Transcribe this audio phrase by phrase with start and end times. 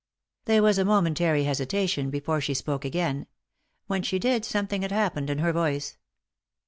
[0.45, 3.27] There was a momentary hesitation before she spoke again.
[3.85, 5.95] When she did something had happened to her voice.